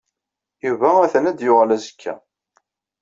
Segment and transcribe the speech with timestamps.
[0.67, 2.13] Yuba ha-t-an ad yuɣal azekka.